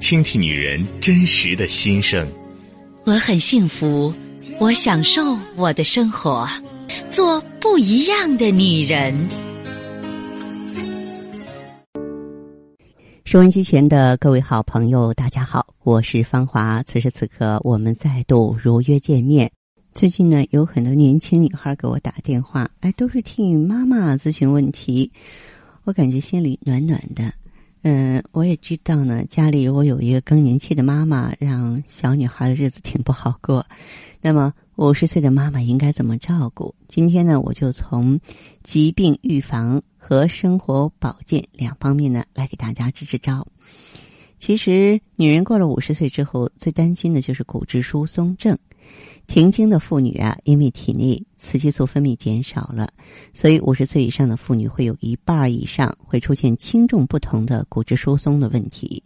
[0.00, 2.26] 倾听女人真实的心声。
[3.04, 4.12] 我很幸福，
[4.58, 6.48] 我享受我的生活，
[7.10, 9.14] 做不一样的女人。
[13.26, 16.82] 收音机前的各位好朋友，大家好，我是芳华。
[16.84, 19.52] 此时此刻，我们再度如约见面。
[19.94, 25.12] 最近呢，有很多年轻女孩给我打电话，哎，都是替妈妈咨询问题，
[25.84, 27.34] 我感觉心里暖暖的。
[27.82, 33.66] 嗯，我也知道呢，家里如果有一个更年期的妈妈，让小女孩的日子挺不好过。
[34.20, 36.74] 那么，五十岁的妈妈应该怎么照顾？
[36.88, 38.20] 今天呢，我就从
[38.62, 43.46] 疾病预防和生活保健两方面呢，来给大家支支招。
[44.38, 48.58] 其实，女人过了五十岁之后，最担心的就是骨质疏松症。
[49.30, 52.88] 停经的妇女啊，因为体内雌激素分泌减少了，
[53.32, 59.04] 所以五十岁以上的妇女会有一半以上会出现轻重不同的骨质疏松的问题。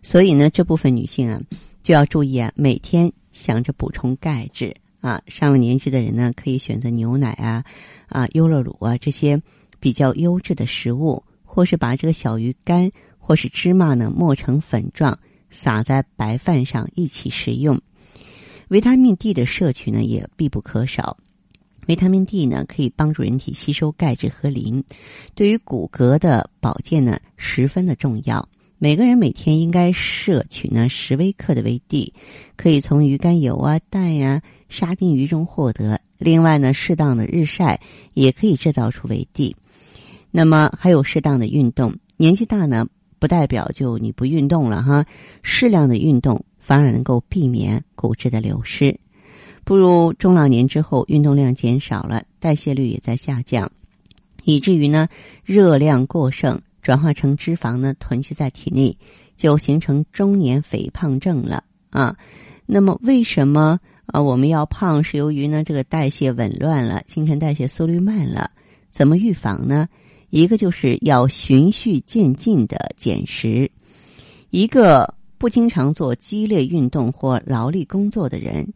[0.00, 1.40] 所以呢，这部分女性啊，
[1.82, 5.20] 就要注意啊，每天想着补充钙质啊。
[5.26, 7.64] 上了年纪的人呢，可以选择牛奶啊、
[8.06, 9.42] 啊优酪乳啊这些
[9.80, 15.18] 比较优质的食物，或是把这个小鱼干或是芝麻呢磨成粉状，
[15.50, 17.80] 撒在白饭上一起食用。
[18.68, 21.16] 维他命 D 的摄取呢也必不可少。
[21.86, 24.82] 维他命 D 呢可以帮助人体吸收钙质和磷，
[25.34, 28.48] 对于骨骼的保健呢十分的重要。
[28.78, 32.12] 每个人每天应该摄取呢十微克的维 D，
[32.56, 36.00] 可以从鱼肝油啊、蛋呀、沙丁鱼中获得。
[36.18, 37.80] 另外呢，适当的日晒
[38.14, 39.54] 也可以制造出维 D。
[40.30, 42.86] 那么还有适当的运动，年纪大呢
[43.18, 45.04] 不代表就你不运动了哈，
[45.42, 46.44] 适量的运动。
[46.64, 48.98] 反而能够避免骨质的流失。
[49.64, 53.70] 步入中老年之后，运动量减少了，代谢率也在下降，
[54.44, 55.08] 以至于呢
[55.44, 58.96] 热量过剩，转化成脂肪呢囤积在体内，
[59.36, 62.16] 就形成中年肥胖症了啊。
[62.64, 65.04] 那么为什么啊我们要胖？
[65.04, 68.50] 是由于呢这个代谢紊乱了，新陈代谢速率慢了。
[68.90, 69.86] 怎么预防呢？
[70.30, 73.70] 一个就是要循序渐进的减食，
[74.48, 75.14] 一个。
[75.44, 78.72] 不经常做激烈运动或劳力工作的人，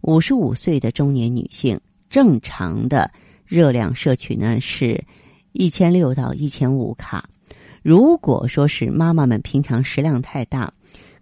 [0.00, 1.80] 五十五岁的中年女性，
[2.10, 3.12] 正常的
[3.46, 5.04] 热量摄取呢是
[5.52, 7.30] 一千六到一千五卡。
[7.84, 10.72] 如果说是妈妈们平常食量太大，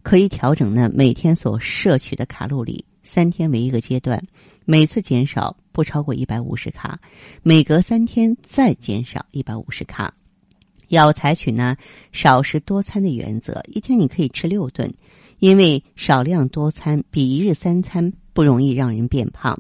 [0.03, 4.25] 可以调整呢每天所摄取的卡路里，三天为一个阶段，
[4.65, 6.99] 每次减少不超过一百五十卡，
[7.43, 10.15] 每隔三天再减少一百五十卡。
[10.89, 11.77] 要采取呢
[12.13, 14.93] 少食多餐的原则，一天你可以吃六顿，
[15.39, 19.59] 因为少量多餐比一日三餐不容易让人变胖。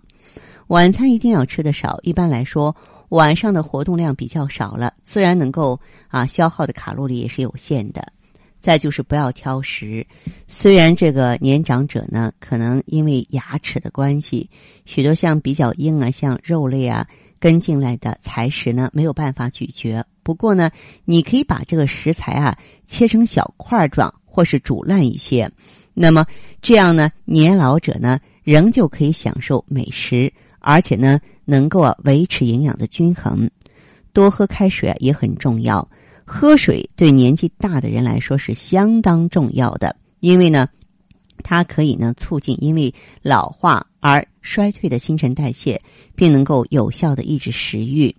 [0.68, 2.74] 晚餐一定要吃的少，一般来说
[3.10, 8.12] 晚上的活动量比较少了，自然能够啊消耗的卡路里也是有限的。
[8.58, 10.04] 再就是不要挑食，
[10.48, 14.50] 虽然这个年长者呢可能因为牙齿的关系，
[14.84, 17.06] 许多像比较硬啊像肉类啊
[17.38, 20.04] 跟进来的材食呢没有办法咀嚼。
[20.22, 20.70] 不过呢，
[21.04, 25.50] 你可以把这个食材啊切成小块状，或是煮烂一些。
[25.94, 26.26] 那么
[26.60, 33.48] 这样呢，年老者呢仍旧可以享受美食，而且呢能够维持营养的均衡。
[34.12, 35.88] 多喝开水也很重要，
[36.24, 40.66] 喝水对年纪大的人来说是相当重要的，因为呢，
[41.48, 42.92] 它可以呢促进因为
[43.22, 45.80] 老化而衰退的新陈代谢，
[46.16, 48.16] 并能够有效的抑制食欲。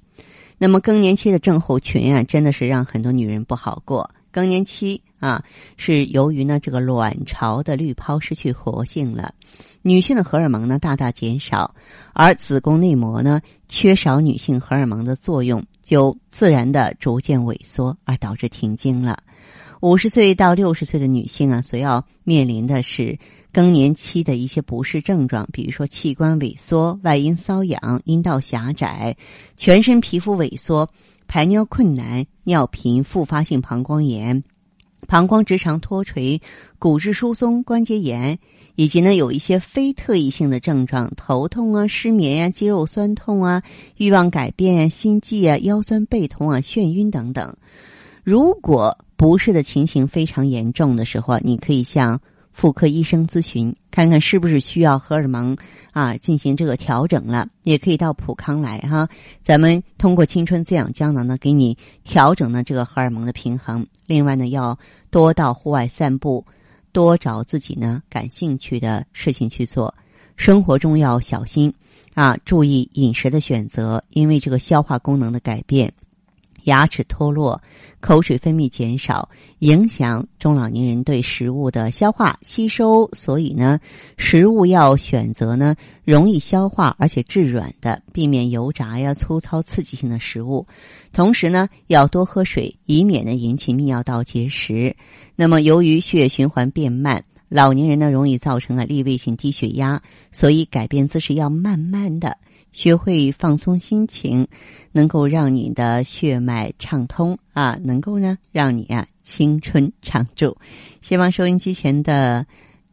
[0.58, 4.10] 那么更年期的症候群啊，真的是让很多女人不好过。
[4.32, 5.44] 更年期啊，
[5.76, 9.34] 是由于呢这个卵巢的滤泡失去活性了，
[9.82, 11.76] 女性的荷尔蒙呢大大减少，
[12.14, 19.20] 而子宫内膜呢缺少女性荷尔蒙的作用，就自然的逐渐萎缩，而导致停经了。
[19.82, 23.18] 五十岁到六十岁的女性啊，所要面临的是。
[23.50, 29.18] 更年期的一些不适症状，比如说器官萎缩、外阴瘙痒、阴道狭窄、
[29.56, 30.88] 全身皮肤萎缩、
[31.28, 34.44] 排尿困难、尿频、复发性膀胱炎、
[35.08, 36.40] 膀胱直肠脱垂、
[36.78, 38.38] 骨质疏松、关节炎，
[38.76, 43.64] 以及呢有一些非特异性的症状，头痛啊、失眠呀、肌肉酸痛啊、
[43.96, 47.56] 欲望改变啊、心悸啊、腰酸背痛啊、眩晕等等。
[48.23, 52.22] 如果不适的情形非常严重的时候，你可以向。
[52.53, 55.55] 妇科医生咨询，看看是不是需要荷尔蒙
[55.91, 59.08] 啊进行这个调整了，也可以到普康来哈。
[59.43, 63.85] 咱们通过青春滋养胶囊呢，给你调整呢这个荷尔蒙的平衡。
[64.08, 64.79] 另外呢，要
[65.11, 66.43] 多到户外散步，
[66.91, 69.93] 多找自己呢感兴趣的事情去做。
[70.35, 71.72] 生活中要小心
[72.16, 75.93] 啊，注意饮食的选择，因为这个消化功能的改变。
[76.67, 77.61] 牙齿脱落、
[78.02, 79.29] 口水分泌减少，
[79.59, 83.09] 影响中老年人对食物的消化吸收。
[83.14, 83.79] 所以呢，
[84.17, 90.67] 食物要选择呢容易消化而且质软的，避免油炸呀、粗糙刺激性的食物。
[91.14, 94.93] 同时呢，要多喝水，以免呢引起泌尿道结石。
[95.37, 100.02] 那么，由于血液循环变慢，老年人呢容易造成了立位性低血压，
[100.34, 102.37] 所以改变姿势要慢慢的。
[102.72, 104.47] 学会放松心情，
[104.91, 110.58] 能够让你的血脉畅通啊，能够呢让你啊青春常驻。
[111.02, 112.46] 希望收音机前的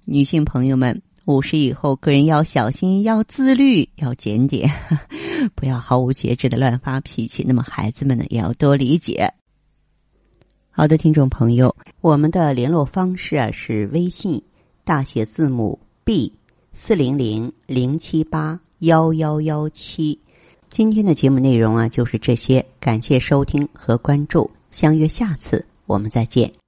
[0.05, 4.71] 女性朋友们，五十以后个人要小心，要自律，要检点，
[5.55, 7.45] 不要毫无节制的乱发脾气。
[7.47, 9.33] 那么孩子们呢，也要多理解。
[10.71, 14.43] 好的，听众朋友，我们的联络方式啊是微信
[14.83, 16.33] 大写字母 B
[16.73, 18.61] 四零零零七八。
[18.85, 20.19] 幺幺幺七，
[20.69, 26.64] 今天的节目内容啊就是这些，感谢收听和关注，相约下次我们再见。